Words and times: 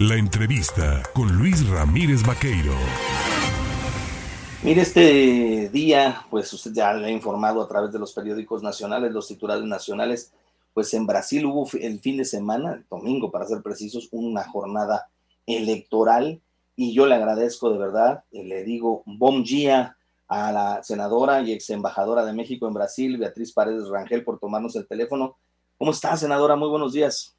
La 0.00 0.14
entrevista 0.14 1.02
con 1.12 1.36
Luis 1.36 1.68
Ramírez 1.68 2.22
Vaqueiro. 2.24 2.72
Mire, 4.62 4.82
este 4.82 5.68
día, 5.70 6.24
pues 6.30 6.52
usted 6.52 6.70
ya 6.72 6.94
le 6.94 7.08
ha 7.08 7.10
informado 7.10 7.60
a 7.60 7.66
través 7.66 7.90
de 7.90 7.98
los 7.98 8.12
periódicos 8.12 8.62
nacionales, 8.62 9.10
los 9.10 9.26
titulares 9.26 9.64
nacionales, 9.64 10.32
pues 10.72 10.94
en 10.94 11.04
Brasil 11.04 11.44
hubo 11.46 11.68
el 11.80 11.98
fin 11.98 12.16
de 12.16 12.24
semana, 12.24 12.74
el 12.74 12.84
domingo 12.88 13.32
para 13.32 13.46
ser 13.46 13.60
precisos, 13.60 14.08
una 14.12 14.44
jornada 14.44 15.08
electoral 15.46 16.40
y 16.76 16.94
yo 16.94 17.04
le 17.06 17.16
agradezco 17.16 17.68
de 17.72 17.78
verdad, 17.78 18.22
le 18.30 18.62
digo 18.62 19.02
bom 19.04 19.42
día 19.42 19.96
a 20.28 20.52
la 20.52 20.80
senadora 20.84 21.42
y 21.42 21.50
ex 21.50 21.70
embajadora 21.70 22.24
de 22.24 22.34
México 22.34 22.68
en 22.68 22.74
Brasil, 22.74 23.18
Beatriz 23.18 23.52
Paredes 23.52 23.88
Rangel, 23.88 24.22
por 24.22 24.38
tomarnos 24.38 24.76
el 24.76 24.86
teléfono. 24.86 25.38
¿Cómo 25.76 25.90
está, 25.90 26.16
senadora? 26.16 26.54
Muy 26.54 26.68
buenos 26.68 26.92
días. 26.92 27.36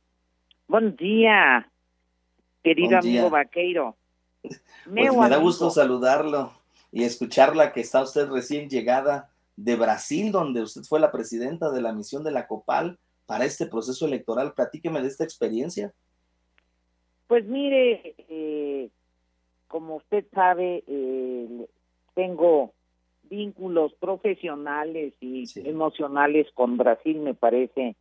Buen 0.67 0.97
día, 0.97 1.65
querido 2.63 2.97
amigo 2.97 3.29
Vaqueiro. 3.29 3.95
Pues 4.85 5.15
me 5.15 5.29
da 5.29 5.37
gusto 5.37 5.69
saludarlo 5.69 6.53
y 6.91 7.03
escucharla 7.03 7.73
que 7.73 7.81
está 7.81 8.01
usted 8.01 8.29
recién 8.29 8.69
llegada 8.69 9.29
de 9.55 9.75
Brasil, 9.75 10.31
donde 10.31 10.61
usted 10.61 10.81
fue 10.83 10.99
la 10.99 11.11
presidenta 11.11 11.69
de 11.69 11.81
la 11.81 11.91
misión 11.91 12.23
de 12.23 12.31
la 12.31 12.47
COPAL 12.47 12.97
para 13.25 13.45
este 13.45 13.67
proceso 13.67 14.07
electoral. 14.07 14.53
Platíqueme 14.53 15.01
de 15.01 15.07
esta 15.07 15.25
experiencia. 15.25 15.93
Pues 17.27 17.45
mire, 17.45 18.15
eh, 18.29 18.89
como 19.67 19.97
usted 19.97 20.25
sabe, 20.33 20.83
eh, 20.87 21.67
tengo 22.15 22.73
vínculos 23.29 23.93
profesionales 23.99 25.13
y 25.19 25.43
emocionales 25.57 26.47
con 26.53 26.77
Brasil, 26.77 27.19
me 27.19 27.35
parece 27.35 27.95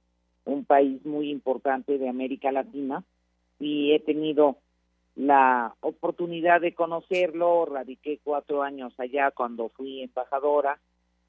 un 0.44 0.64
país 0.64 1.04
muy 1.04 1.30
importante 1.30 1.98
de 1.98 2.08
América 2.08 2.50
Latina 2.50 3.04
y 3.58 3.92
he 3.92 4.00
tenido 4.00 4.58
la 5.18 5.74
oportunidad 5.80 6.60
de 6.60 6.74
conocerlo, 6.74 7.66
radiqué 7.66 8.20
cuatro 8.22 8.62
años 8.62 8.94
allá 8.98 9.32
cuando 9.32 9.68
fui 9.70 10.02
embajadora 10.02 10.78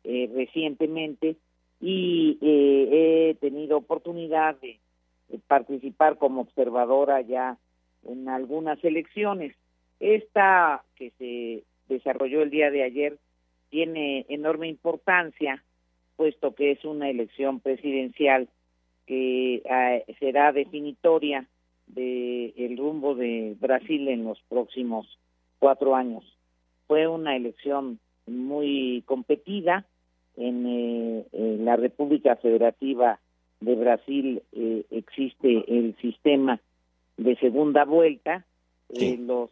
eh, 0.04 0.30
recientemente 0.34 1.38
y 1.82 2.38
eh, 2.42 3.30
he 3.32 3.36
tenido 3.36 3.78
oportunidad 3.78 4.56
de, 4.62 4.80
participar 5.48 6.18
como 6.18 6.42
observadora 6.42 7.22
ya 7.22 7.58
en 8.04 8.30
algunas 8.30 8.84
elecciones. 8.84 9.56
Esta 10.00 10.84
que 10.96 11.12
se 11.20 11.64
desarrolló 11.88 12.42
el 12.42 12.50
día 12.50 12.72
de 12.72 12.84
ayer 12.84 13.18
tiene 13.70 14.26
enorme 14.30 14.68
importancia, 14.68 15.64
puesto 16.16 16.56
que 16.56 16.72
es 16.72 16.84
una 16.84 17.10
elección 17.10 17.60
presidencial 17.60 18.50
que 19.06 19.62
eh, 19.66 20.16
será 20.20 20.52
definitoria 20.52 21.48
de 21.90 22.54
el 22.58 22.78
rumbo 22.78 23.16
de 23.16 23.56
Brasil 23.60 24.08
en 24.08 24.24
los 24.24 24.40
próximos 24.48 25.08
cuatro 25.60 25.96
años. 25.96 26.24
Fue 26.88 27.08
una 27.08 27.36
elección 27.36 28.00
muy 28.26 29.04
competida 29.06 29.86
en, 30.38 30.66
eh, 30.66 31.58
la 31.60 31.76
República 31.76 32.36
Federativa 32.38 33.20
de 33.60 33.76
Brasil 33.76 34.42
eh, 34.54 34.86
existe 34.92 35.66
el 35.68 35.96
sistema 36.02 36.60
de 37.18 37.36
segunda 37.38 37.86
vuelta. 37.86 38.46
los 38.90 39.52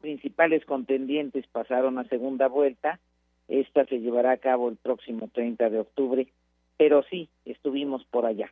principales 0.00 0.64
contendientes 0.64 1.46
pasaron 1.48 1.98
a 1.98 2.04
segunda 2.04 2.46
vuelta. 2.48 3.00
Esta 3.48 3.84
se 3.86 4.00
llevará 4.00 4.32
a 4.32 4.36
cabo 4.36 4.68
el 4.68 4.76
próximo 4.76 5.28
30 5.32 5.68
de 5.70 5.80
octubre, 5.80 6.28
pero 6.76 7.02
sí, 7.10 7.28
estuvimos 7.44 8.04
por 8.04 8.24
allá. 8.24 8.50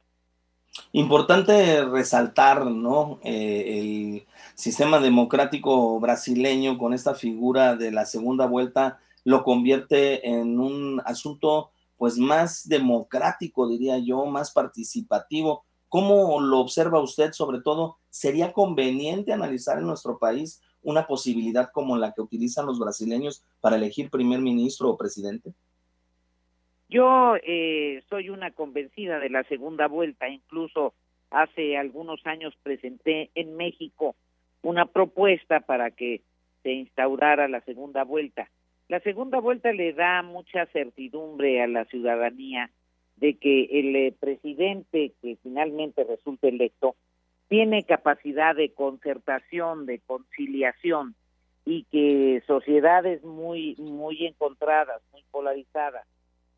Importante 0.92 1.84
resaltar, 1.84 2.67
¿no? 2.67 3.19
Eh, 3.23 3.78
el 3.78 4.27
sistema 4.55 5.01
democrático 5.01 5.98
brasileño 6.01 6.79
con 6.79 6.95
esta 6.95 7.14
figura 7.14 7.77
de 7.77 7.91
la 7.91 8.06
segunda 8.06 8.47
vuelta 8.47 8.98
lo 9.25 9.45
convierte 9.45 10.29
en 10.29 10.59
un 10.59 11.01
asunto 11.05 11.70
pues 11.97 12.19
más 12.19 12.69
democrático, 12.69 13.69
diría 13.69 13.98
yo, 13.98 14.27
más 14.27 14.51
participativo. 14.51 15.64
¿Cómo 15.89 16.41
lo 16.41 16.58
observa 16.58 17.01
usted? 17.01 17.33
Sobre 17.33 17.61
todo, 17.61 17.98
¿sería 18.11 18.52
conveniente 18.52 19.33
analizar 19.33 19.79
en 19.79 19.86
nuestro 19.86 20.18
país 20.18 20.61
una 20.83 21.07
posibilidad 21.07 21.70
como 21.73 21.97
la 21.97 22.13
que 22.13 22.23
utilizan 22.23 22.67
los 22.67 22.79
brasileños 22.79 23.45
para 23.61 23.77
elegir 23.77 24.11
primer 24.11 24.41
ministro 24.41 24.91
o 24.91 24.97
presidente? 24.97 25.55
Yo 26.92 27.36
eh, 27.42 28.03
soy 28.11 28.29
una 28.29 28.51
convencida 28.51 29.19
de 29.19 29.30
la 29.30 29.45
segunda 29.45 29.89
vuelta, 29.89 30.29
incluso 30.29 30.92
hace 31.30 31.79
algunos 31.79 32.20
años 32.27 32.55
presenté 32.63 33.30
en 33.35 33.57
México 33.57 34.14
una 34.61 34.85
propuesta 34.85 35.61
para 35.61 35.91
que 35.91 36.20
se 36.63 36.73
instaurara 36.73 37.48
la 37.48 37.63
segunda 37.63 38.05
vuelta. 38.05 38.51
La 38.89 39.01
segunda 39.01 39.41
vuelta 39.41 39.73
le 39.73 39.95
da 39.95 40.23
mucha 40.23 40.67
certidumbre 40.67 41.63
a 41.63 41.67
la 41.67 41.86
ciudadanía 41.86 42.69
de 43.17 43.39
que 43.39 43.70
el 43.73 43.97
eh, 43.97 44.14
presidente 44.20 45.13
que 45.23 45.39
finalmente 45.42 46.05
resulte 46.05 46.48
electo 46.48 46.95
tiene 47.48 47.85
capacidad 47.85 48.55
de 48.55 48.74
concertación, 48.74 49.86
de 49.86 49.98
conciliación 50.01 51.14
y 51.64 51.85
que 51.85 52.42
sociedades 52.47 53.24
muy 53.24 53.77
muy 53.79 54.27
encontradas, 54.27 55.01
muy 55.11 55.24
polarizadas, 55.30 56.07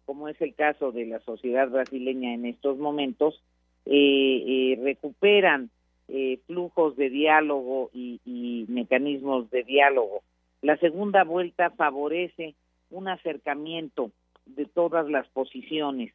como 0.04 0.28
es 0.28 0.40
el 0.40 0.54
caso 0.54 0.92
de 0.92 1.06
la 1.06 1.20
sociedad 1.20 1.68
brasileña 1.68 2.34
en 2.34 2.46
estos 2.46 2.78
momentos, 2.78 3.42
eh, 3.86 4.44
eh, 4.46 4.80
recuperan 4.82 5.70
eh, 6.08 6.38
flujos 6.46 6.96
de 6.96 7.10
diálogo 7.10 7.90
y, 7.92 8.64
mecanismos 8.68 9.50
de 9.50 9.62
diálogo. 9.62 10.22
La 10.62 10.76
segunda 10.78 11.24
vuelta 11.24 11.70
favorece 11.70 12.54
un 12.90 13.08
acercamiento 13.08 14.10
de 14.46 14.64
todas 14.64 15.08
las 15.08 15.28
posiciones 15.28 16.12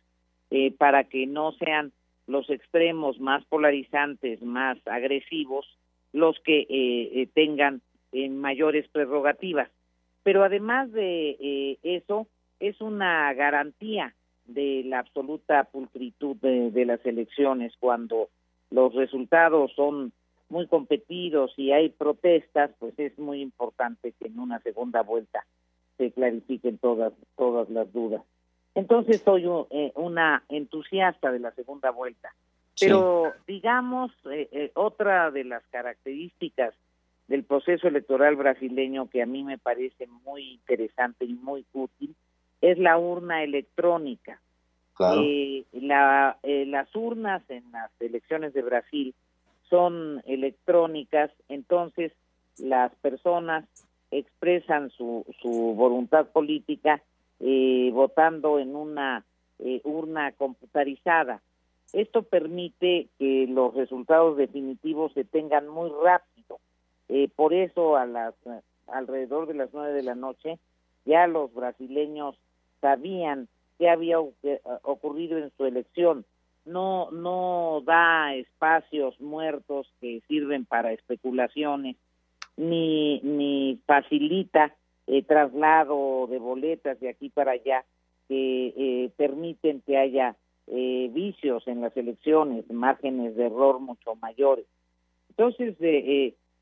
para 0.78 1.04
que 1.04 1.28
no 1.28 1.52
sean 1.54 1.92
los 2.26 2.50
extremos 2.50 3.20
más 3.20 3.46
polarizantes, 3.46 4.42
más 4.42 4.78
agresivos, 4.88 5.66
los 6.12 6.40
que 6.40 7.30
tengan 7.34 7.82
mayores 8.12 8.88
prerrogativas. 8.90 9.70
Pero 10.24 10.44
además 10.44 10.92
de 10.92 11.78
eso, 11.84 12.28
es 12.60 12.80
una 12.82 13.34
garantía 13.34 14.14
de 14.46 14.84
la 14.86 15.00
absoluta 15.00 15.64
pulcritud 15.66 16.36
de, 16.38 16.86
las 16.86 17.06
elecciones 17.06 17.74
cuando 17.80 18.30
los 18.72 18.94
resultados 18.94 19.72
son 19.76 20.12
muy 20.50 20.68
competidos 20.68 21.54
y 21.58 21.72
hay 21.72 21.90
protestas, 21.90 22.72
pues 22.80 22.98
es 22.98 23.18
muy 23.20 23.42
importante 23.42 24.14
que 24.14 24.28
en 24.28 24.40
una 24.40 24.60
segunda 24.62 25.04
vuelta 25.04 25.46
se 25.98 26.12
clarifiquen 26.12 26.78
todas 26.80 27.14
todas 27.36 27.70
las 27.70 27.92
dudas. 27.94 28.24
Entonces 28.74 29.22
soy 29.24 29.46
eh, 29.70 29.92
una 29.96 30.44
entusiasta 30.50 31.32
de 31.32 31.40
la 31.40 31.52
segunda 31.52 31.92
vuelta. 31.92 32.34
Pero 32.80 33.34
digamos, 33.46 34.12
eh, 34.32 34.48
eh, 34.52 34.72
otra 34.74 35.32
de 35.32 35.44
las 35.44 35.64
características 35.68 36.74
del 37.28 37.44
proceso 37.44 37.88
electoral 37.88 38.36
brasileño 38.36 39.10
que 39.10 39.22
a 39.22 39.26
mí 39.26 39.44
me 39.44 39.58
parece 39.58 40.08
muy 40.26 40.54
interesante 40.54 41.26
y 41.26 41.34
muy 41.34 41.66
útil 41.74 42.16
es 42.72 42.78
la 42.78 42.98
urna 42.98 43.44
electrónica. 43.44 44.40
Eh, 45.00 45.64
la, 45.72 46.38
eh, 46.44 46.66
las 46.66 46.94
urnas 46.94 47.42
en 47.50 47.72
las 47.72 47.90
elecciones 48.02 48.54
de 48.54 48.62
Brasil 48.62 49.16
son 49.70 50.22
electrónicas, 50.26 51.32
entonces 51.48 52.12
las 52.58 52.94
personas 52.96 53.64
expresan 54.12 54.90
su, 54.90 55.26
su 55.42 55.50
voluntad 55.50 56.28
política 56.28 57.02
eh, 57.40 57.92
votando 57.94 58.60
en 58.60 58.76
una 58.76 59.24
urna 59.84 60.32
computarizada. 60.34 61.42
Esto 61.94 62.24
permite 62.24 63.08
que 63.18 63.46
los 63.48 63.74
resultados 63.76 64.38
definitivos 64.38 65.14
se 65.14 65.24
tengan 65.24 65.68
muy 65.68 65.92
rápido. 66.04 66.60
por 67.36 67.54
eso 67.54 67.96
a 67.98 68.06
las 68.06 68.34
alrededor 68.88 69.48
de 69.48 69.54
las 69.54 69.70
nueve 69.74 69.94
de 69.94 70.04
la 70.04 70.16
noche 70.16 70.60
ya 71.06 71.28
los 71.28 71.54
brasileños 71.54 72.36
sabían 72.82 73.48
qué 73.78 73.90
había 73.90 74.18
eh, 74.44 74.62
ocurrido 74.84 75.38
en 75.38 75.52
su 75.58 75.66
elección. 75.66 76.26
No, 76.66 77.10
no 77.12 77.82
da 77.86 78.36
espacios 78.36 79.20
muertos 79.20 79.92
que 80.02 80.22
sirven 80.28 80.66
para 80.66 80.92
especulaciones, 80.92 81.96
ni, 82.58 83.22
ni 83.22 83.80
facilita 83.86 84.76
el 85.08 85.26
traslado 85.26 86.28
de 86.28 86.38
boletas 86.38 87.00
de 87.00 87.10
aquí 87.10 87.30
para 87.30 87.54
allá 87.54 87.86
que 88.28 88.74
eh, 88.78 89.10
permiten 89.16 89.82
que 89.82 89.98
haya 89.98 90.36
eh, 90.68 91.10
vicios 91.12 91.68
en 91.68 91.82
las 91.82 91.96
elecciones, 91.98 92.70
márgenes 92.70 93.36
de 93.36 93.46
error 93.46 93.80
mucho 93.80 94.16
mayores. 94.16 94.66
Entonces, 95.30 95.76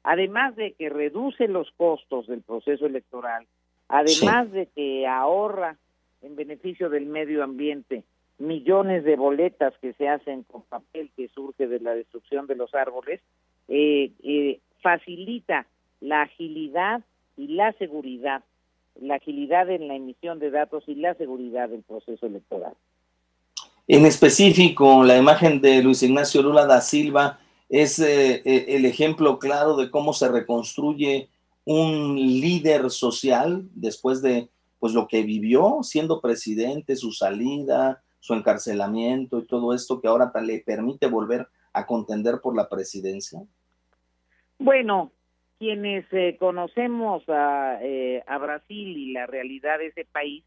además 0.03 0.55
de 0.55 0.73
que 0.73 0.89
reduce 0.89 1.47
los 1.47 1.69
costos 1.71 2.27
del 2.27 2.43
proceso 2.43 2.85
electoral, 2.85 3.47
además 3.89 4.51
de 4.51 4.67
que 4.67 5.07
ahorra 5.07 5.77
en 6.21 6.35
beneficio 6.35 6.89
del 6.89 7.05
medio 7.05 7.43
ambiente, 7.43 8.03
millones 8.39 9.03
de 9.03 9.15
boletas 9.15 9.73
que 9.81 9.93
se 9.93 10.07
hacen 10.07 10.43
con 10.43 10.63
papel 10.63 11.09
que 11.15 11.27
surge 11.29 11.67
de 11.67 11.79
la 11.79 11.93
destrucción 11.93 12.47
de 12.47 12.55
los 12.55 12.73
árboles, 12.73 13.21
eh, 13.67 14.11
eh, 14.23 14.59
facilita 14.81 15.65
la 16.01 16.23
agilidad 16.23 17.03
y 17.35 17.47
la 17.49 17.73
seguridad, 17.73 18.43
la 18.99 19.15
agilidad 19.15 19.69
en 19.69 19.87
la 19.87 19.95
emisión 19.95 20.39
de 20.39 20.51
datos 20.51 20.83
y 20.87 20.95
la 20.95 21.13
seguridad 21.15 21.69
del 21.69 21.83
proceso 21.83 22.25
electoral. 22.25 22.73
En 23.87 24.05
específico, 24.05 25.03
la 25.03 25.17
imagen 25.17 25.61
de 25.61 25.81
Luis 25.81 26.03
Ignacio 26.03 26.41
Lula 26.41 26.65
da 26.65 26.81
Silva 26.81 27.39
es 27.69 27.99
eh, 27.99 28.41
el 28.75 28.85
ejemplo 28.85 29.39
claro 29.39 29.75
de 29.77 29.89
cómo 29.89 30.13
se 30.13 30.27
reconstruye 30.29 31.29
un 31.65 32.15
líder 32.15 32.89
social 32.89 33.67
después 33.75 34.21
de 34.21 34.49
pues 34.79 34.93
lo 34.93 35.07
que 35.07 35.23
vivió 35.23 35.79
siendo 35.81 36.21
presidente, 36.21 36.95
su 36.95 37.11
salida, 37.11 38.03
su 38.19 38.33
encarcelamiento 38.33 39.39
y 39.39 39.47
todo 39.47 39.73
esto 39.73 40.01
que 40.01 40.07
ahora 40.07 40.31
le 40.41 40.59
permite 40.59 41.07
volver 41.07 41.47
a 41.73 41.85
contender 41.85 42.39
por 42.41 42.55
la 42.55 42.69
presidencia? 42.69 43.41
Bueno, 44.59 45.11
quienes 45.59 46.05
eh, 46.11 46.37
conocemos 46.39 47.27
a, 47.29 47.79
a 48.27 48.37
Brasil 48.37 48.97
y 48.97 49.11
la 49.13 49.27
realidad 49.27 49.79
de 49.79 49.87
ese 49.87 50.05
país, 50.05 50.43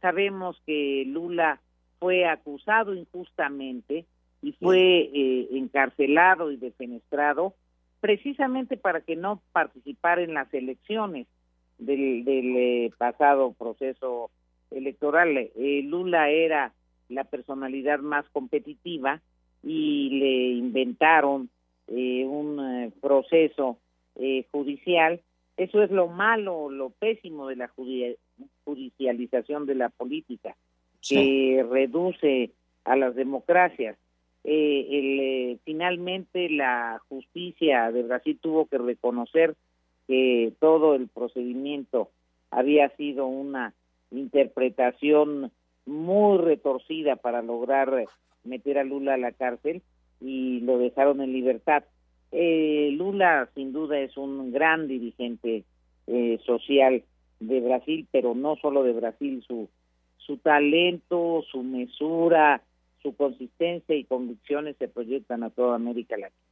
sabemos 0.00 0.60
que 0.66 1.04
Lula 1.06 1.60
fue 1.98 2.26
acusado 2.26 2.94
injustamente 2.94 4.06
y 4.42 4.52
fue 4.54 5.08
eh, 5.14 5.48
encarcelado 5.52 6.50
y 6.50 6.56
defenestrado 6.56 7.54
precisamente 8.00 8.76
para 8.76 9.02
que 9.02 9.14
no 9.14 9.40
participara 9.52 10.22
en 10.22 10.34
las 10.34 10.52
elecciones 10.52 11.28
del, 11.86 12.24
eh, 12.26 12.90
pasado 12.98 13.52
proceso 13.52 14.30
electoral. 14.70 15.36
Eh, 15.36 15.82
Lula 15.84 16.30
era 16.30 16.72
la 17.08 17.24
personalidad 17.24 18.00
más 18.00 18.24
competitiva 18.30 19.20
y 19.62 20.10
le 20.18 20.48
inventaron 20.58 21.50
un 21.88 22.92
proceso 23.02 23.76
judicial. 24.50 25.20
Eso 25.58 25.82
es 25.82 25.90
lo 25.90 26.08
malo, 26.08 26.70
lo 26.70 26.88
pésimo 26.90 27.48
de 27.48 27.56
la 27.56 27.70
judicialización 28.64 29.66
de 29.66 29.74
la 29.74 29.90
política 29.90 30.56
que 31.06 31.66
reduce 31.68 32.50
a 32.84 32.96
las 32.96 33.14
democracias. 33.14 33.96
Eh, 34.44 34.86
el, 34.90 35.20
eh, 35.20 35.58
finalmente 35.64 36.50
la 36.50 37.00
justicia 37.08 37.92
de 37.92 38.02
Brasil 38.02 38.38
tuvo 38.40 38.66
que 38.66 38.78
reconocer 38.78 39.54
que 40.06 40.52
todo 40.60 40.94
el 40.94 41.08
procedimiento 41.08 42.10
había 42.50 42.88
sido 42.96 43.26
una 43.26 43.74
interpretación 44.10 45.50
muy 45.86 46.38
retorcida 46.38 47.16
para 47.16 47.42
lograr 47.42 48.06
meter 48.44 48.78
a 48.78 48.84
Lula 48.84 49.14
a 49.14 49.18
la 49.18 49.32
cárcel 49.32 49.82
y 50.20 50.60
lo 50.60 50.78
dejaron 50.78 51.20
en 51.20 51.32
libertad. 51.32 51.84
Eh, 52.30 52.90
Lula 52.92 53.48
sin 53.54 53.72
duda 53.72 53.98
es 53.98 54.16
un 54.16 54.52
gran 54.52 54.88
dirigente 54.88 55.64
social 56.44 57.04
de 57.40 57.60
Brasil, 57.60 58.06
pero 58.10 58.34
no 58.34 58.56
solo 58.56 58.82
de 58.82 58.92
Brasil, 58.92 59.42
su 59.46 59.68
su 60.26 60.38
talento, 60.38 61.42
su 61.50 61.62
mesura, 61.62 62.62
su 63.02 63.14
consistencia 63.16 63.94
y 63.96 64.04
convicciones 64.04 64.76
se 64.76 64.88
proyectan 64.88 65.42
a 65.42 65.50
toda 65.50 65.74
América 65.74 66.16
Latina. 66.16 66.51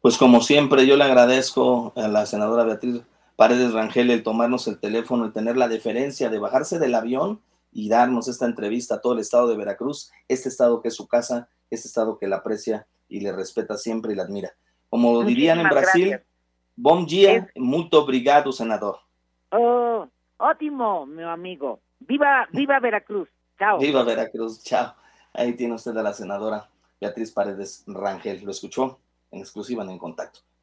Pues 0.00 0.16
como 0.16 0.40
siempre, 0.40 0.86
yo 0.86 0.96
le 0.96 1.04
agradezco 1.04 1.92
a 1.96 2.08
la 2.08 2.24
senadora 2.26 2.64
Beatriz 2.64 3.02
Paredes 3.36 3.72
Rangel 3.72 4.10
el 4.10 4.22
tomarnos 4.22 4.66
el 4.68 4.78
teléfono, 4.78 5.26
y 5.26 5.32
tener 5.32 5.56
la 5.56 5.68
deferencia 5.68 6.28
de 6.28 6.38
bajarse 6.38 6.78
del 6.78 6.94
avión 6.94 7.40
y 7.72 7.88
darnos 7.88 8.28
esta 8.28 8.46
entrevista 8.46 8.96
a 8.96 9.00
todo 9.00 9.12
el 9.12 9.20
estado 9.20 9.48
de 9.48 9.56
Veracruz, 9.56 10.10
este 10.28 10.48
estado 10.48 10.82
que 10.82 10.88
es 10.88 10.94
su 10.94 11.06
casa, 11.06 11.48
este 11.70 11.88
estado 11.88 12.18
que 12.18 12.26
la 12.26 12.36
aprecia 12.36 12.86
y 13.08 13.20
le 13.20 13.32
respeta 13.32 13.76
siempre 13.76 14.12
y 14.12 14.16
la 14.16 14.24
admira. 14.24 14.54
Como 14.88 15.22
dirían 15.22 15.60
en 15.60 15.68
Brasil, 15.68 16.20
bom 16.76 17.06
dia, 17.06 17.48
muito 17.56 18.02
obrigado, 18.02 18.52
senador. 18.52 18.98
Oh, 19.50 20.06
ótimo, 20.38 21.06
mi 21.06 21.22
amigo. 21.22 21.80
Viva, 22.00 22.48
viva 22.52 22.80
Veracruz. 22.80 23.28
Chao. 23.58 23.78
Viva 23.78 24.02
Veracruz. 24.02 24.62
Chao. 24.62 24.94
Ahí 25.32 25.54
tiene 25.54 25.74
usted 25.74 25.96
a 25.96 26.02
la 26.02 26.12
senadora 26.12 26.68
Beatriz 27.00 27.32
Paredes 27.32 27.84
Rangel. 27.86 28.44
Lo 28.44 28.50
escuchó 28.50 28.98
en 29.30 29.40
exclusiva 29.40 29.82
en 29.84 29.98
Contacto. 29.98 30.40